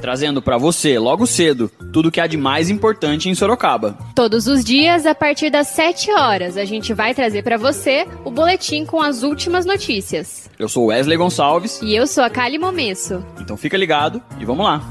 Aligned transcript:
trazendo 0.00 0.40
para 0.40 0.56
você, 0.56 0.98
logo 0.98 1.26
cedo, 1.26 1.70
tudo 1.92 2.08
o 2.08 2.10
que 2.10 2.20
há 2.20 2.26
de 2.26 2.36
mais 2.36 2.70
importante 2.70 3.28
em 3.28 3.34
Sorocaba. 3.34 3.96
Todos 4.14 4.46
os 4.46 4.64
dias, 4.64 5.06
a 5.06 5.14
partir 5.14 5.50
das 5.50 5.68
7 5.68 6.10
horas, 6.12 6.56
a 6.56 6.64
gente 6.64 6.94
vai 6.94 7.14
trazer 7.14 7.42
para 7.42 7.56
você 7.56 8.06
o 8.24 8.30
boletim 8.30 8.84
com 8.84 9.00
as 9.00 9.22
últimas 9.22 9.66
notícias. 9.66 10.50
Eu 10.58 10.68
sou 10.68 10.86
Wesley 10.86 11.16
Gonçalves. 11.16 11.80
E 11.82 11.94
eu 11.94 12.06
sou 12.06 12.24
a 12.24 12.30
Kali 12.30 12.58
Momesso. 12.58 13.24
Então 13.40 13.56
fica 13.56 13.76
ligado 13.76 14.22
e 14.40 14.44
vamos 14.44 14.64
lá. 14.64 14.90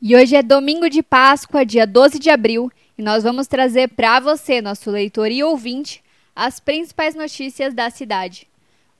E 0.00 0.14
hoje 0.14 0.36
é 0.36 0.42
domingo 0.42 0.90
de 0.90 1.02
Páscoa, 1.02 1.64
dia 1.64 1.86
12 1.86 2.18
de 2.18 2.28
abril, 2.28 2.70
e 2.98 3.02
nós 3.02 3.24
vamos 3.24 3.46
trazer 3.46 3.88
para 3.88 4.20
você, 4.20 4.60
nosso 4.60 4.90
leitor 4.90 5.30
e 5.30 5.42
ouvinte, 5.42 6.02
as 6.36 6.60
principais 6.60 7.14
notícias 7.14 7.72
da 7.72 7.88
cidade. 7.88 8.46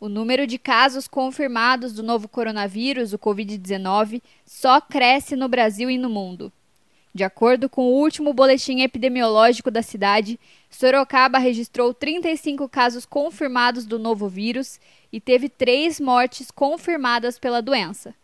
O 0.05 0.09
número 0.11 0.47
de 0.47 0.59
casos 0.59 1.09
confirmados 1.09 1.95
do 1.95 2.03
novo 2.03 2.29
coronavírus, 2.29 3.15
o 3.15 3.19
Covid-19, 3.19 4.21
só 4.45 4.79
cresce 4.79 5.35
no 5.35 5.49
Brasil 5.49 5.89
e 5.89 5.97
no 5.97 6.11
mundo. 6.11 6.53
De 7.15 7.25
acordo 7.25 7.71
com 7.71 7.87
o 7.87 7.95
último 8.03 8.35
boletim 8.35 8.83
epidemiológico 8.83 9.71
da 9.71 9.81
cidade, 9.81 10.39
Sorocaba 10.69 11.39
registrou 11.39 11.95
35 11.95 12.69
casos 12.69 13.07
confirmados 13.07 13.87
do 13.87 13.99
novo 13.99 14.29
vírus 14.29 14.79
e 15.11 15.19
teve 15.19 15.49
três 15.49 15.99
mortes 15.99 16.51
confirmadas 16.51 17.39
pela 17.39 17.63
doença. 17.63 18.15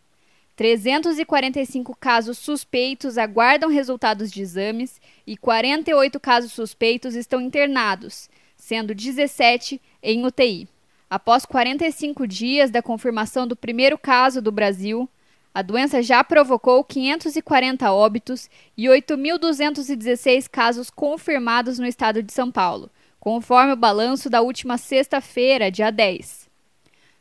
345 0.56 1.96
casos 1.96 2.36
suspeitos 2.36 3.16
aguardam 3.16 3.70
resultados 3.70 4.30
de 4.30 4.42
exames 4.42 5.00
e 5.26 5.34
48 5.34 6.20
casos 6.20 6.52
suspeitos 6.52 7.14
estão 7.14 7.40
internados, 7.40 8.28
sendo 8.54 8.94
17 8.94 9.80
em 10.02 10.26
UTI. 10.26 10.68
Após 11.10 11.44
45 11.44 12.24
dias 12.24 12.70
da 12.70 12.80
confirmação 12.80 13.44
do 13.44 13.56
primeiro 13.56 13.98
caso 13.98 14.40
do 14.40 14.52
Brasil, 14.52 15.10
a 15.52 15.60
doença 15.60 16.00
já 16.00 16.22
provocou 16.22 16.84
540 16.84 17.92
óbitos 17.92 18.48
e 18.76 18.84
8.216 18.84 20.48
casos 20.48 20.88
confirmados 20.88 21.80
no 21.80 21.86
estado 21.86 22.22
de 22.22 22.32
São 22.32 22.48
Paulo, 22.48 22.88
conforme 23.18 23.72
o 23.72 23.76
balanço 23.76 24.30
da 24.30 24.40
última 24.40 24.78
sexta-feira, 24.78 25.68
dia 25.68 25.90
10. 25.90 26.48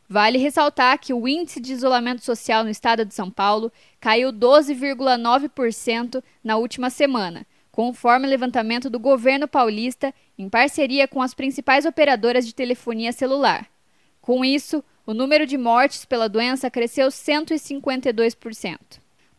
Vale 0.07 0.37
ressaltar 0.37 0.99
que 0.99 1.11
o 1.11 1.27
índice 1.27 1.59
de 1.59 1.73
isolamento 1.73 2.23
social 2.23 2.63
no 2.63 2.69
estado 2.69 3.03
de 3.03 3.15
São 3.15 3.31
Paulo 3.31 3.71
caiu 3.99 4.31
12,9% 4.31 6.23
na 6.43 6.57
última 6.57 6.91
semana, 6.91 7.43
conforme 7.71 8.27
o 8.27 8.29
levantamento 8.29 8.87
do 8.87 8.99
governo 8.99 9.47
paulista 9.47 10.13
em 10.37 10.47
parceria 10.47 11.07
com 11.07 11.23
as 11.23 11.33
principais 11.33 11.87
operadoras 11.87 12.45
de 12.45 12.53
telefonia 12.53 13.11
celular. 13.11 13.67
Com 14.21 14.43
isso, 14.43 14.83
o 15.05 15.13
número 15.13 15.45
de 15.45 15.57
mortes 15.57 16.05
pela 16.05 16.29
doença 16.29 16.69
cresceu 16.69 17.07
152%. 17.07 18.77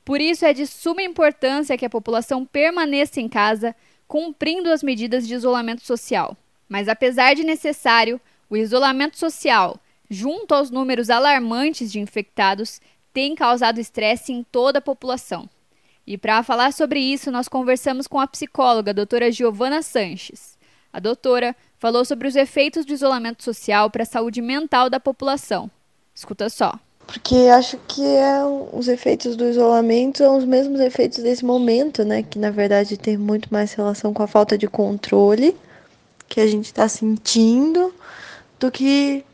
Por 0.04 0.20
isso, 0.20 0.44
é 0.44 0.52
de 0.52 0.66
suma 0.66 1.02
importância 1.02 1.78
que 1.78 1.86
a 1.86 1.90
população 1.90 2.44
permaneça 2.44 3.20
em 3.20 3.28
casa, 3.28 3.76
cumprindo 4.08 4.70
as 4.70 4.82
medidas 4.82 5.26
de 5.28 5.34
isolamento 5.34 5.86
social. 5.86 6.36
Mas, 6.68 6.88
apesar 6.88 7.34
de 7.34 7.44
necessário, 7.44 8.20
o 8.48 8.56
isolamento 8.56 9.16
social, 9.16 9.78
junto 10.08 10.54
aos 10.54 10.70
números 10.70 11.10
alarmantes 11.10 11.92
de 11.92 12.00
infectados, 12.00 12.80
tem 13.12 13.34
causado 13.34 13.78
estresse 13.78 14.32
em 14.32 14.42
toda 14.42 14.78
a 14.78 14.82
população. 14.82 15.48
E 16.06 16.18
para 16.18 16.42
falar 16.42 16.72
sobre 16.72 16.98
isso, 16.98 17.30
nós 17.30 17.46
conversamos 17.46 18.08
com 18.08 18.18
a 18.18 18.26
psicóloga 18.26 18.90
a 18.90 18.94
doutora 18.94 19.30
Giovana 19.30 19.82
Sanches. 19.82 20.58
A 20.92 20.98
doutora 20.98 21.54
falou 21.80 22.04
sobre 22.04 22.28
os 22.28 22.36
efeitos 22.36 22.84
do 22.84 22.92
isolamento 22.92 23.42
social 23.42 23.90
para 23.90 24.02
a 24.02 24.06
saúde 24.06 24.42
mental 24.42 24.90
da 24.90 25.00
população. 25.00 25.70
Escuta 26.14 26.50
só. 26.50 26.78
Porque 27.06 27.34
acho 27.52 27.78
que 27.88 28.04
é, 28.04 28.44
os 28.72 28.86
efeitos 28.86 29.34
do 29.34 29.48
isolamento 29.48 30.18
são 30.18 30.36
os 30.36 30.44
mesmos 30.44 30.78
efeitos 30.78 31.18
desse 31.18 31.44
momento, 31.44 32.04
né? 32.04 32.22
Que 32.22 32.38
na 32.38 32.50
verdade 32.50 32.96
tem 32.96 33.16
muito 33.16 33.52
mais 33.52 33.72
relação 33.72 34.12
com 34.12 34.22
a 34.22 34.28
falta 34.28 34.56
de 34.56 34.68
controle 34.68 35.56
que 36.28 36.40
a 36.40 36.46
gente 36.46 36.66
está 36.66 36.86
sentindo 36.86 37.92
do 38.60 38.70
que 38.70 39.24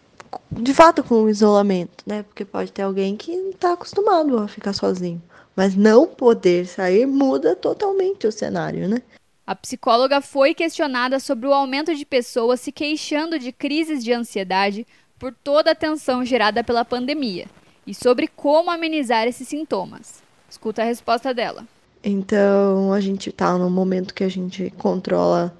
de 0.51 0.73
fato 0.73 1.03
com 1.03 1.25
o 1.25 1.29
isolamento, 1.29 2.05
né? 2.07 2.23
Porque 2.23 2.45
pode 2.45 2.71
ter 2.71 2.83
alguém 2.83 3.17
que 3.17 3.37
não 3.37 3.51
está 3.51 3.73
acostumado 3.73 4.39
a 4.39 4.49
ficar 4.49 4.73
sozinho. 4.73 5.21
Mas 5.55 5.75
não 5.75 6.07
poder 6.07 6.67
sair 6.67 7.07
muda 7.07 7.57
totalmente 7.57 8.27
o 8.27 8.33
cenário, 8.33 8.89
né? 8.89 9.03
A 9.47 9.55
psicóloga 9.55 10.21
foi 10.21 10.55
questionada 10.55 11.21
sobre 11.21 11.47
o 11.47 11.55
aumento 11.55 11.95
de 11.95 12.05
pessoas 12.05 12.61
se 12.61 12.73
queixando 12.73 13.39
de 13.39 13.53
crises 13.53 14.03
de 14.03 14.13
ansiedade 14.13 14.85
por 15.21 15.33
toda 15.33 15.71
a 15.71 15.75
tensão 15.75 16.25
gerada 16.25 16.65
pela 16.65 16.85
pandemia 16.85 17.47
e 17.87 17.95
sobre 17.95 18.27
como 18.27 18.73
amenizar 18.73 19.29
esses 19.29 19.47
sintomas. 19.47 20.21
Escuta 20.51 20.83
a 20.83 20.85
resposta 20.85 21.33
dela. 21.33 21.65
Então, 22.03 22.93
a 22.93 23.01
gente 23.01 23.31
está 23.31 23.57
num 23.57 23.71
momento 23.71 24.15
que 24.15 24.25
a 24.25 24.29
gente 24.29 24.73
controla 24.77 25.57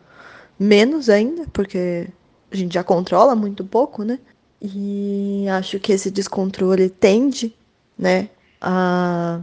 menos 0.59 1.09
ainda, 1.09 1.47
porque 1.53 2.09
a 2.51 2.57
gente 2.57 2.75
já 2.75 2.83
controla 2.83 3.37
muito 3.37 3.65
pouco, 3.65 4.03
né? 4.03 4.19
E 4.61 5.47
acho 5.49 5.79
que 5.79 5.93
esse 5.93 6.11
descontrole 6.11 6.91
tende, 6.91 7.55
né, 7.97 8.31
a 8.61 9.43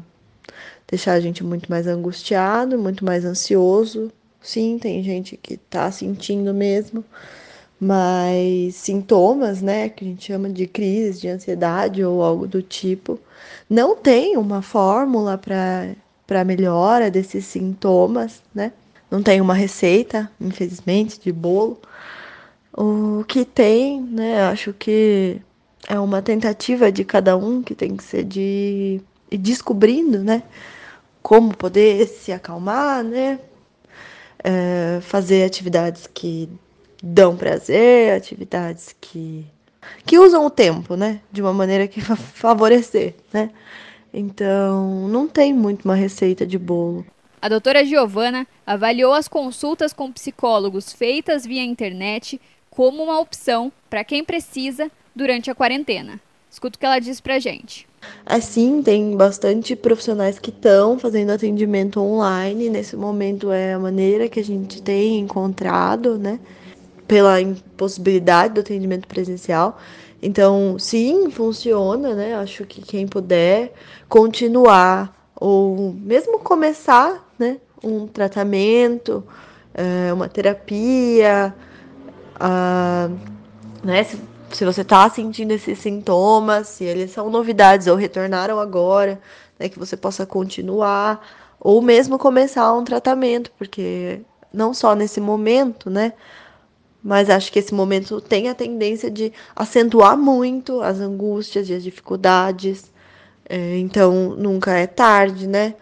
deixar 0.85 1.13
a 1.13 1.19
gente 1.21 1.45
muito 1.45 1.69
mais 1.69 1.87
angustiado, 1.87 2.77
muito 2.77 3.05
mais 3.05 3.23
ansioso, 3.23 4.11
Sim, 4.43 4.77
tem 4.77 5.01
gente 5.01 5.37
que 5.37 5.55
tá 5.57 5.89
sentindo 5.91 6.53
mesmo, 6.53 7.03
mas 7.79 8.75
sintomas, 8.75 9.61
né, 9.61 9.89
que 9.89 10.05
a 10.05 10.07
gente 10.09 10.25
chama 10.25 10.49
de 10.49 10.67
crise 10.67 11.21
de 11.21 11.29
ansiedade 11.29 12.03
ou 12.03 12.23
algo 12.23 12.47
do 12.47 12.61
tipo, 12.61 13.19
não 13.69 13.95
tem 13.95 14.37
uma 14.37 14.61
fórmula 14.61 15.37
para 15.37 15.95
para 16.27 16.45
melhora 16.45 17.11
desses 17.11 17.45
sintomas, 17.45 18.41
né? 18.55 18.71
Não 19.11 19.21
tem 19.23 19.41
uma 19.41 19.53
receita, 19.53 20.31
infelizmente, 20.41 21.19
de 21.21 21.31
bolo. 21.33 21.79
O 22.75 23.23
que 23.27 23.45
tem, 23.45 24.01
né, 24.01 24.43
acho 24.43 24.73
que 24.73 25.41
é 25.87 25.99
uma 25.99 26.21
tentativa 26.21 26.91
de 26.91 27.03
cada 27.05 27.37
um 27.37 27.61
que 27.63 27.75
tem 27.75 27.95
que 27.97 28.03
ser 28.03 28.23
de 28.23 29.01
ir 29.31 29.37
descobrindo, 29.37 30.23
né, 30.23 30.43
como 31.23 31.55
poder 31.57 32.07
se 32.07 32.31
acalmar, 32.33 33.03
né, 33.03 33.39
é, 34.43 34.99
fazer 35.01 35.45
atividades 35.45 36.07
que 36.13 36.49
dão 37.01 37.35
prazer, 37.35 38.13
atividades 38.13 38.95
que, 38.99 39.45
que 40.05 40.17
usam 40.17 40.45
o 40.45 40.49
tempo, 40.49 40.95
né? 40.95 41.21
De 41.31 41.41
uma 41.41 41.53
maneira 41.53 41.87
que 41.87 42.01
favorecer, 42.01 43.15
né? 43.31 43.49
Então, 44.13 45.07
não 45.07 45.27
tem 45.27 45.53
muito 45.53 45.85
uma 45.85 45.95
receita 45.95 46.45
de 46.45 46.57
bolo. 46.57 47.05
A 47.41 47.49
doutora 47.49 47.83
Giovana 47.83 48.47
avaliou 48.65 49.13
as 49.13 49.27
consultas 49.27 49.91
com 49.91 50.11
psicólogos 50.11 50.93
feitas 50.93 51.45
via 51.45 51.63
internet 51.63 52.39
como 52.69 53.03
uma 53.03 53.19
opção 53.19 53.71
para 53.89 54.03
quem 54.03 54.23
precisa 54.23 54.89
durante 55.15 55.51
a 55.51 55.55
quarentena. 55.55 56.21
Escuta 56.49 56.77
o 56.77 56.79
que 56.79 56.85
ela 56.85 56.99
diz 56.99 57.19
pra 57.19 57.39
gente. 57.39 57.87
Assim, 58.25 58.81
tem 58.81 59.15
bastante 59.17 59.75
profissionais 59.75 60.39
que 60.39 60.49
estão 60.49 60.97
fazendo 60.97 61.31
atendimento 61.31 61.99
online. 61.99 62.69
Nesse 62.69 62.95
momento 62.95 63.51
é 63.51 63.73
a 63.73 63.79
maneira 63.79 64.29
que 64.29 64.39
a 64.39 64.43
gente 64.43 64.81
tem 64.81 65.19
encontrado, 65.19 66.17
né? 66.17 66.39
Pela 67.07 67.41
impossibilidade 67.41 68.53
do 68.53 68.61
atendimento 68.61 69.07
presencial. 69.07 69.77
Então, 70.21 70.77
sim, 70.79 71.29
funciona, 71.29 72.15
né? 72.15 72.35
Acho 72.35 72.65
que 72.65 72.81
quem 72.81 73.05
puder 73.07 73.73
continuar 74.07 75.13
ou 75.35 75.93
mesmo 75.93 76.39
começar, 76.39 77.29
né? 77.37 77.57
Um 77.83 78.07
tratamento, 78.07 79.21
é, 79.73 80.13
uma 80.13 80.29
terapia, 80.29 81.53
a, 82.39 83.09
né? 83.83 84.05
Se 84.53 84.65
você 84.65 84.81
está 84.81 85.09
sentindo 85.09 85.51
esses 85.51 85.79
sintomas, 85.79 86.67
se 86.67 86.83
eles 86.83 87.11
são 87.11 87.29
novidades 87.29 87.87
ou 87.87 87.95
retornaram 87.95 88.59
agora, 88.59 89.19
né, 89.59 89.69
que 89.69 89.79
você 89.79 89.97
possa 89.97 90.25
continuar 90.25 91.25
ou 91.59 91.81
mesmo 91.81 92.19
começar 92.19 92.73
um 92.73 92.83
tratamento, 92.83 93.51
porque 93.57 94.21
não 94.53 94.73
só 94.73 94.95
nesse 94.95 95.19
momento, 95.21 95.89
né, 95.89 96.13
mas 97.03 97.29
acho 97.29 97.51
que 97.51 97.59
esse 97.59 97.73
momento 97.73 98.21
tem 98.21 98.47
a 98.47 98.55
tendência 98.55 99.11
de 99.11 99.33
acentuar 99.55 100.17
muito 100.17 100.81
as 100.81 100.99
angústias 100.99 101.69
e 101.69 101.73
as 101.73 101.83
dificuldades. 101.83 102.91
É, 103.47 103.77
então, 103.77 104.35
nunca 104.37 104.71
é 104.71 104.87
tarde, 104.87 105.47
né? 105.47 105.75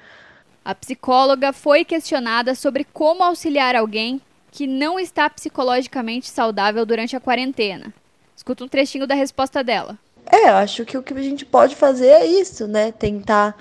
A 0.65 0.73
psicóloga 0.73 1.53
foi 1.53 1.85
questionada 1.85 2.55
sobre 2.55 2.83
como 2.91 3.23
auxiliar 3.23 3.75
alguém 3.75 4.19
que 4.51 4.65
não 4.65 4.99
está 4.99 5.29
psicologicamente 5.29 6.27
saudável 6.27 6.85
durante 6.85 7.15
a 7.15 7.19
quarentena. 7.19 7.93
Escuta 8.41 8.63
um 8.63 8.67
trechinho 8.67 9.05
da 9.05 9.13
resposta 9.13 9.63
dela. 9.63 9.99
É, 10.25 10.49
acho 10.49 10.83
que 10.83 10.97
o 10.97 11.03
que 11.03 11.13
a 11.13 11.21
gente 11.21 11.45
pode 11.45 11.75
fazer 11.75 12.07
é 12.07 12.25
isso, 12.25 12.67
né? 12.67 12.91
Tentar 12.91 13.55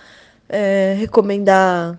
é, 0.48 0.96
recomendar 0.98 1.98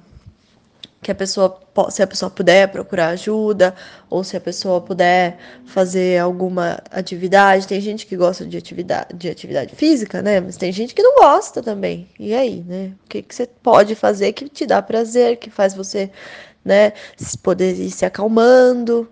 que 1.00 1.12
a 1.12 1.16
pessoa, 1.16 1.62
se 1.92 2.02
a 2.02 2.08
pessoa 2.08 2.32
puder 2.32 2.70
procurar 2.70 3.10
ajuda, 3.10 3.76
ou 4.10 4.24
se 4.24 4.36
a 4.36 4.42
pessoa 4.42 4.82
puder 4.82 5.38
fazer 5.64 6.18
alguma 6.18 6.80
atividade. 6.90 7.68
Tem 7.68 7.80
gente 7.80 8.08
que 8.08 8.18
gosta 8.18 8.48
de 8.48 8.58
atividade, 8.58 9.14
de 9.14 9.30
atividade 9.30 9.76
física, 9.76 10.24
né? 10.24 10.42
Mas 10.42 10.58
tem 10.58 10.72
gente 10.72 10.96
que 10.96 11.04
não 11.04 11.18
gosta 11.18 11.62
também. 11.62 12.10
E 12.20 12.34
aí, 12.34 12.64
né? 12.68 12.94
O 13.06 13.10
que, 13.10 13.22
que 13.22 13.36
você 13.36 13.46
pode 13.46 13.94
fazer 13.94 14.34
que 14.34 14.50
te 14.50 14.66
dá 14.66 14.82
prazer, 14.82 15.38
que 15.38 15.52
faz 15.52 15.76
você, 15.76 16.10
né, 16.66 16.94
poder 17.44 17.76
ir 17.76 17.92
se 17.92 18.06
acalmando? 18.06 19.08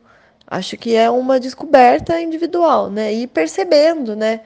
Acho 0.50 0.76
que 0.78 0.96
é 0.96 1.10
uma 1.12 1.40
descoberta 1.40 2.20
individual, 2.20 2.90
né? 2.90 3.14
E 3.14 3.28
percebendo, 3.28 4.16
né? 4.16 4.42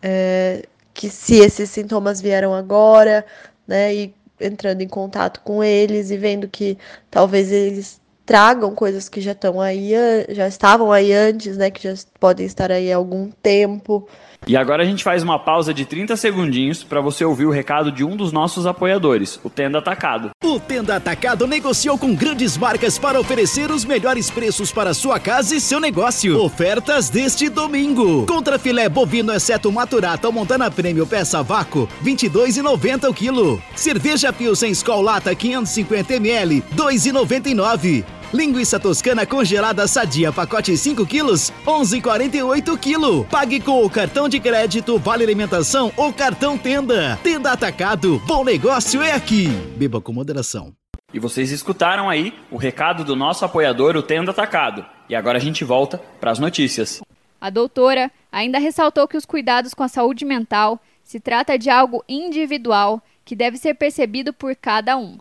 É, 0.00 0.64
que 0.94 1.10
se 1.10 1.36
esses 1.36 1.68
sintomas 1.70 2.20
vieram 2.20 2.54
agora, 2.54 3.26
né? 3.66 3.92
E 3.94 4.14
entrando 4.40 4.82
em 4.82 4.88
contato 4.88 5.40
com 5.40 5.62
eles 5.64 6.10
e 6.12 6.16
vendo 6.16 6.48
que 6.48 6.78
talvez 7.10 7.50
eles 7.50 8.00
tragam 8.28 8.74
coisas 8.74 9.08
que 9.08 9.22
já 9.22 9.32
estão 9.32 9.58
aí, 9.58 9.92
já 10.28 10.46
estavam 10.46 10.92
aí 10.92 11.14
antes, 11.14 11.56
né, 11.56 11.70
que 11.70 11.82
já 11.82 11.94
podem 12.20 12.44
estar 12.44 12.70
aí 12.70 12.92
há 12.92 12.96
algum 12.96 13.30
tempo. 13.42 14.06
E 14.46 14.54
agora 14.54 14.82
a 14.82 14.86
gente 14.86 15.02
faz 15.02 15.22
uma 15.22 15.38
pausa 15.38 15.72
de 15.72 15.86
30 15.86 16.14
segundinhos 16.14 16.84
para 16.84 17.00
você 17.00 17.24
ouvir 17.24 17.46
o 17.46 17.50
recado 17.50 17.90
de 17.90 18.04
um 18.04 18.14
dos 18.16 18.30
nossos 18.30 18.66
apoiadores, 18.66 19.40
o 19.42 19.48
Tenda 19.48 19.78
Atacado. 19.78 20.30
O 20.44 20.60
Tenda 20.60 20.96
Atacado 20.96 21.46
negociou 21.46 21.98
com 21.98 22.14
grandes 22.14 22.56
marcas 22.56 22.98
para 22.98 23.18
oferecer 23.18 23.70
os 23.70 23.84
melhores 23.84 24.30
preços 24.30 24.70
para 24.70 24.94
sua 24.94 25.18
casa 25.18 25.56
e 25.56 25.60
seu 25.60 25.80
negócio. 25.80 26.38
Ofertas 26.40 27.08
deste 27.08 27.48
domingo. 27.48 28.26
Contra 28.26 28.58
filé 28.58 28.90
bovino 28.90 29.32
exceto 29.32 29.72
maturata 29.72 30.26
ou 30.28 30.32
montana 30.32 30.70
prêmio 30.70 31.06
peça 31.06 31.42
vácuo, 31.42 31.88
22,90 32.04 33.08
o 33.08 33.14
quilo. 33.14 33.62
Cerveja 33.74 34.32
Pilsen 34.32 34.70
Skol 34.70 35.00
Lata 35.00 35.34
550 35.34 36.14
ml, 36.14 36.62
2,99. 36.76 38.17
Linguiça 38.32 38.78
toscana 38.78 39.24
congelada 39.24 39.88
sadia, 39.88 40.30
pacote 40.30 40.76
5 40.76 41.06
quilos, 41.06 41.50
11,48 41.64 42.76
kg. 42.78 43.26
Pague 43.26 43.58
com 43.58 43.82
o 43.82 43.88
cartão 43.88 44.28
de 44.28 44.38
crédito, 44.38 44.98
vale 44.98 45.24
alimentação 45.24 45.90
ou 45.96 46.12
cartão 46.12 46.58
tenda. 46.58 47.18
Tenda 47.22 47.52
Atacado, 47.52 48.18
bom 48.26 48.44
negócio 48.44 49.00
é 49.00 49.12
aqui. 49.12 49.48
Beba 49.78 49.98
com 49.98 50.12
moderação. 50.12 50.74
E 51.12 51.18
vocês 51.18 51.50
escutaram 51.50 52.06
aí 52.06 52.34
o 52.50 52.58
recado 52.58 53.02
do 53.02 53.16
nosso 53.16 53.46
apoiador, 53.46 53.96
o 53.96 54.02
Tenda 54.02 54.30
Atacado. 54.30 54.84
E 55.08 55.16
agora 55.16 55.38
a 55.38 55.40
gente 55.40 55.64
volta 55.64 55.96
para 56.20 56.30
as 56.30 56.38
notícias. 56.38 57.00
A 57.40 57.48
doutora 57.48 58.10
ainda 58.30 58.58
ressaltou 58.58 59.08
que 59.08 59.16
os 59.16 59.24
cuidados 59.24 59.72
com 59.72 59.82
a 59.82 59.88
saúde 59.88 60.26
mental 60.26 60.78
se 61.02 61.18
trata 61.18 61.58
de 61.58 61.70
algo 61.70 62.04
individual 62.06 63.02
que 63.24 63.34
deve 63.34 63.56
ser 63.56 63.72
percebido 63.72 64.34
por 64.34 64.54
cada 64.54 64.98
um. 64.98 65.16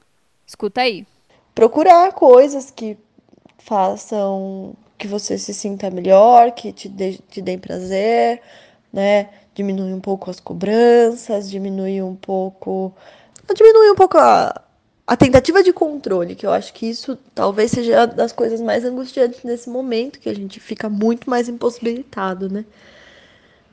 Escuta 0.45 0.81
aí 0.81 1.05
procurar 1.57 2.13
coisas 2.13 2.69
que 2.69 2.95
façam 3.57 4.75
que 4.95 5.07
você 5.07 5.39
se 5.39 5.55
sinta 5.55 5.89
melhor, 5.89 6.51
que 6.51 6.71
te, 6.71 6.87
dê, 6.87 7.13
te 7.13 7.41
deem 7.41 7.57
prazer, 7.57 8.39
né? 8.93 9.29
Diminui 9.55 9.91
um 9.91 9.99
pouco 9.99 10.29
as 10.29 10.39
cobranças, 10.39 11.49
diminui 11.49 11.99
um 11.99 12.15
pouco. 12.15 12.93
Diminui 13.55 13.89
um 13.89 13.95
pouco 13.95 14.19
a, 14.19 14.61
a 15.07 15.17
tentativa 15.17 15.63
de 15.63 15.73
controle, 15.73 16.35
que 16.35 16.45
eu 16.45 16.51
acho 16.51 16.71
que 16.75 16.87
isso 16.87 17.17
talvez 17.33 17.71
seja 17.71 18.05
das 18.05 18.31
coisas 18.31 18.61
mais 18.61 18.85
angustiantes 18.85 19.43
nesse 19.43 19.67
momento, 19.67 20.19
que 20.19 20.29
a 20.29 20.35
gente 20.35 20.59
fica 20.59 20.87
muito 20.87 21.27
mais 21.27 21.49
impossibilitado, 21.49 22.49
né? 22.51 22.65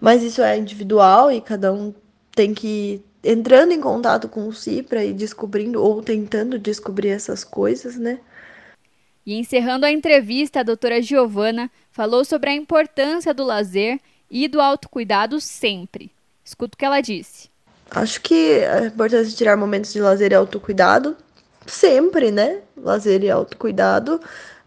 Mas 0.01 0.23
isso 0.23 0.41
é 0.41 0.57
individual 0.57 1.31
e 1.31 1.39
cada 1.39 1.71
um 1.71 1.93
tem 2.35 2.55
que 2.55 3.05
entrando 3.25 3.73
em 3.73 3.81
contato 3.81 4.29
com 4.29 4.47
o 4.47 4.53
si 4.53 4.83
para 4.83 5.05
ir 5.05 5.15
descobrindo 5.15 5.83
ou 5.83 6.03
tentando 6.03 6.59
descobrir 6.59 7.09
essas 7.09 7.43
coisas, 7.43 7.97
né? 7.97 8.19
E 9.27 9.39
encerrando 9.39 9.87
a 9.87 9.91
entrevista, 9.91 10.61
a 10.61 10.63
doutora 10.63 11.01
Giovana 11.01 11.71
falou 11.91 12.25
sobre 12.25 12.51
a 12.51 12.55
importância 12.55 13.33
do 13.33 13.45
lazer 13.45 13.99
e 14.31 14.47
do 14.47 14.61
autocuidado 14.61 15.41
sempre. 15.41 16.11
Escuta 16.45 16.75
o 16.75 16.79
que 16.79 16.85
ela 16.85 17.01
disse. 17.01 17.49
Acho 17.91 18.21
que 18.21 18.63
a 18.65 18.87
importância 18.87 19.27
de 19.27 19.37
tirar 19.37 19.57
momentos 19.57 19.93
de 19.93 20.01
lazer 20.01 20.33
e 20.33 20.35
autocuidado 20.35 21.17
sempre, 21.67 22.31
né? 22.31 22.61
Lazer 22.77 23.23
e 23.23 23.31
autocuidado 23.31 24.21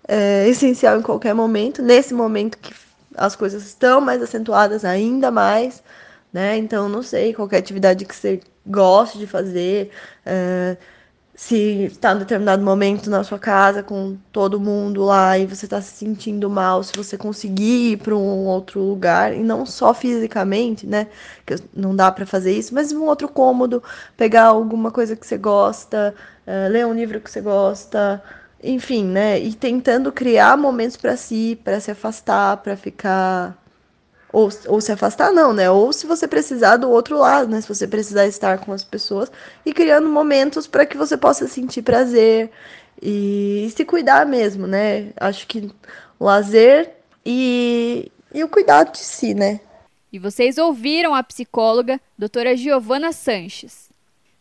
é 0.07 0.47
essencial 0.47 0.99
em 0.99 1.03
qualquer 1.03 1.35
momento. 1.35 1.83
Nesse 1.83 2.13
momento 2.13 2.57
que 2.57 2.73
as 3.15 3.35
coisas 3.35 3.63
estão 3.63 3.99
mais 3.99 4.21
acentuadas 4.21 4.85
ainda 4.85 5.29
mais, 5.29 5.83
né? 6.31 6.57
Então, 6.57 6.89
não 6.89 7.01
sei, 7.03 7.33
qualquer 7.33 7.57
atividade 7.57 8.05
que 8.05 8.15
você 8.15 8.39
goste 8.65 9.17
de 9.17 9.27
fazer, 9.27 9.91
é, 10.25 10.77
se 11.37 11.83
está 11.85 12.13
em 12.13 12.19
determinado 12.19 12.63
momento 12.63 13.09
na 13.11 13.23
sua 13.23 13.37
casa 13.37 13.83
com 13.83 14.17
todo 14.31 14.59
mundo 14.59 15.03
lá 15.03 15.37
e 15.37 15.45
você 15.45 15.65
está 15.65 15.79
se 15.79 15.91
sentindo 15.91 16.49
mal, 16.49 16.83
se 16.83 16.91
você 16.95 17.15
conseguir 17.17 17.91
ir 17.93 17.97
para 17.97 18.15
um 18.15 18.45
outro 18.45 18.81
lugar, 18.81 19.33
e 19.33 19.39
não 19.43 19.65
só 19.65 19.93
fisicamente, 19.93 20.87
né? 20.87 21.07
Que 21.45 21.55
não 21.75 21.95
dá 21.95 22.11
para 22.11 22.25
fazer 22.25 22.53
isso, 22.57 22.73
mas 22.73 22.91
um 22.91 23.03
outro 23.05 23.29
cômodo, 23.29 23.83
pegar 24.17 24.45
alguma 24.45 24.91
coisa 24.91 25.15
que 25.15 25.27
você 25.27 25.37
gosta, 25.37 26.15
é, 26.45 26.69
ler 26.69 26.87
um 26.87 26.93
livro 26.93 27.21
que 27.21 27.29
você 27.29 27.39
gosta, 27.41 28.21
enfim, 28.63 29.05
né? 29.05 29.39
E 29.39 29.53
tentando 29.53 30.11
criar 30.11 30.57
momentos 30.57 30.97
para 30.97 31.15
si, 31.15 31.59
para 31.63 31.79
se 31.79 31.91
afastar, 31.91 32.57
para 32.57 32.75
ficar 32.75 33.55
ou, 34.31 34.49
ou 34.67 34.81
se 34.81 34.91
afastar, 34.91 35.31
não, 35.31 35.53
né? 35.53 35.69
Ou 35.69 35.93
se 35.93 36.05
você 36.05 36.27
precisar 36.27 36.77
do 36.77 36.89
outro 36.89 37.17
lado, 37.17 37.49
né? 37.49 37.61
Se 37.61 37.67
você 37.67 37.87
precisar 37.87 38.27
estar 38.27 38.59
com 38.59 38.71
as 38.71 38.83
pessoas 38.83 39.31
e 39.65 39.73
criando 39.73 40.09
momentos 40.09 40.67
para 40.67 40.85
que 40.85 40.97
você 40.97 41.17
possa 41.17 41.47
sentir 41.47 41.81
prazer 41.81 42.49
e, 43.01 43.65
e 43.65 43.69
se 43.71 43.85
cuidar 43.85 44.25
mesmo, 44.25 44.67
né? 44.67 45.09
Acho 45.17 45.47
que 45.47 45.71
lazer 46.19 46.91
e, 47.25 48.11
e 48.33 48.43
o 48.43 48.49
cuidado 48.49 48.91
de 48.91 48.99
si, 48.99 49.33
né? 49.33 49.59
E 50.11 50.19
vocês 50.19 50.57
ouviram 50.57 51.13
a 51.13 51.23
psicóloga 51.23 51.99
doutora 52.17 52.55
Giovana 52.55 53.11
Sanches. 53.11 53.87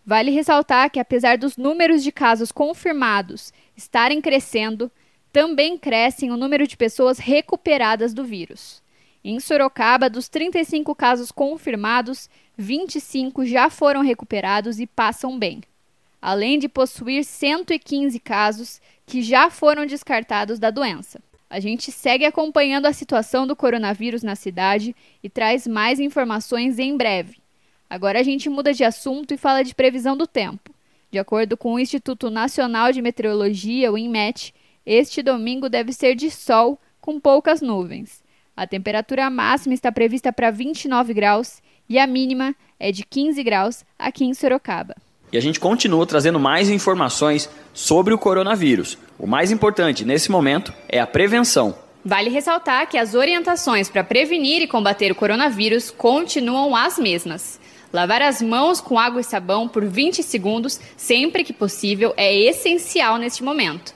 Vale 0.04 0.30
ressaltar 0.30 0.88
que, 0.90 1.00
apesar 1.00 1.36
dos 1.36 1.56
números 1.56 2.02
de 2.02 2.12
casos 2.12 2.52
confirmados 2.52 3.52
estarem 3.76 4.20
crescendo, 4.20 4.90
também 5.32 5.76
crescem 5.76 6.30
o 6.30 6.36
número 6.36 6.66
de 6.66 6.76
pessoas 6.76 7.18
recuperadas 7.18 8.14
do 8.14 8.24
vírus. 8.24 8.80
Em 9.28 9.40
Sorocaba, 9.40 10.08
dos 10.08 10.28
35 10.28 10.94
casos 10.94 11.32
confirmados, 11.32 12.30
25 12.56 13.44
já 13.44 13.68
foram 13.68 14.00
recuperados 14.00 14.78
e 14.78 14.86
passam 14.86 15.36
bem, 15.36 15.62
além 16.22 16.60
de 16.60 16.68
possuir 16.68 17.24
115 17.24 18.20
casos 18.20 18.80
que 19.04 19.22
já 19.22 19.50
foram 19.50 19.84
descartados 19.84 20.60
da 20.60 20.70
doença. 20.70 21.20
A 21.50 21.58
gente 21.58 21.90
segue 21.90 22.24
acompanhando 22.24 22.86
a 22.86 22.92
situação 22.92 23.48
do 23.48 23.56
coronavírus 23.56 24.22
na 24.22 24.36
cidade 24.36 24.94
e 25.20 25.28
traz 25.28 25.66
mais 25.66 25.98
informações 25.98 26.78
em 26.78 26.96
breve. 26.96 27.38
Agora 27.90 28.20
a 28.20 28.22
gente 28.22 28.48
muda 28.48 28.72
de 28.72 28.84
assunto 28.84 29.34
e 29.34 29.36
fala 29.36 29.64
de 29.64 29.74
previsão 29.74 30.16
do 30.16 30.28
tempo. 30.28 30.72
De 31.10 31.18
acordo 31.18 31.56
com 31.56 31.74
o 31.74 31.80
Instituto 31.80 32.30
Nacional 32.30 32.92
de 32.92 33.02
Meteorologia, 33.02 33.90
o 33.90 33.98
INMET, 33.98 34.54
este 34.86 35.20
domingo 35.20 35.68
deve 35.68 35.92
ser 35.92 36.14
de 36.14 36.30
sol 36.30 36.80
com 37.00 37.18
poucas 37.18 37.60
nuvens. 37.60 38.24
A 38.56 38.66
temperatura 38.66 39.28
máxima 39.28 39.74
está 39.74 39.92
prevista 39.92 40.32
para 40.32 40.50
29 40.50 41.12
graus 41.12 41.60
e 41.86 41.98
a 41.98 42.06
mínima 42.06 42.54
é 42.80 42.90
de 42.90 43.04
15 43.04 43.42
graus 43.42 43.84
aqui 43.98 44.24
em 44.24 44.32
Sorocaba. 44.32 44.96
E 45.30 45.36
a 45.36 45.40
gente 45.42 45.60
continua 45.60 46.06
trazendo 46.06 46.40
mais 46.40 46.70
informações 46.70 47.50
sobre 47.74 48.14
o 48.14 48.18
coronavírus. 48.18 48.96
O 49.18 49.26
mais 49.26 49.50
importante 49.50 50.06
nesse 50.06 50.30
momento 50.30 50.72
é 50.88 50.98
a 50.98 51.06
prevenção. 51.06 51.76
Vale 52.02 52.30
ressaltar 52.30 52.88
que 52.88 52.96
as 52.96 53.14
orientações 53.14 53.90
para 53.90 54.04
prevenir 54.04 54.62
e 54.62 54.66
combater 54.68 55.12
o 55.12 55.16
coronavírus 55.16 55.90
continuam 55.90 56.74
as 56.74 56.98
mesmas. 56.98 57.60
Lavar 57.92 58.22
as 58.22 58.40
mãos 58.40 58.80
com 58.80 58.98
água 58.98 59.20
e 59.20 59.24
sabão 59.24 59.68
por 59.68 59.84
20 59.84 60.22
segundos, 60.22 60.80
sempre 60.96 61.44
que 61.44 61.52
possível, 61.52 62.14
é 62.16 62.34
essencial 62.34 63.18
neste 63.18 63.42
momento. 63.42 63.95